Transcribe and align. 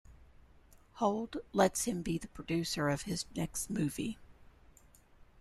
Hold 0.93 1.37
lets 1.53 1.83
him 1.85 2.01
be 2.01 2.17
the 2.17 2.27
producer 2.29 2.89
of 2.89 3.03
his 3.03 3.23
next 3.35 3.69
movie. 3.69 4.17